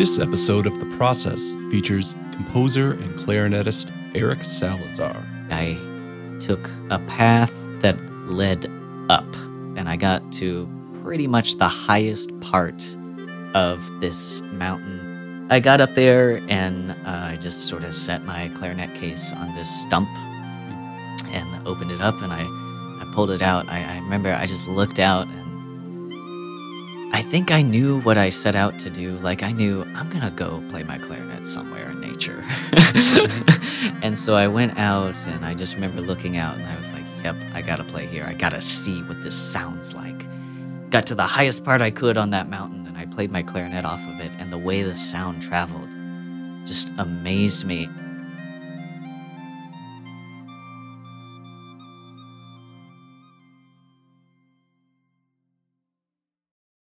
[0.00, 5.14] This episode of The Process features composer and clarinetist Eric Salazar.
[5.50, 5.78] I
[6.40, 7.52] took a path
[7.82, 8.64] that led
[9.10, 9.30] up,
[9.76, 10.66] and I got to
[11.02, 12.96] pretty much the highest part
[13.52, 15.46] of this mountain.
[15.50, 19.54] I got up there and uh, I just sort of set my clarinet case on
[19.54, 20.08] this stump
[21.28, 23.68] and opened it up and I, I pulled it out.
[23.68, 25.49] I, I remember I just looked out and
[27.20, 29.10] I think I knew what I set out to do.
[29.18, 32.42] Like I knew I'm gonna go play my clarinet somewhere in nature.
[34.02, 37.04] and so I went out and I just remember looking out and I was like,
[37.22, 38.24] yep, I gotta play here.
[38.24, 40.26] I gotta see what this sounds like.
[40.88, 43.84] Got to the highest part I could on that mountain and I played my clarinet
[43.84, 45.94] off of it, and the way the sound traveled
[46.64, 47.86] just amazed me.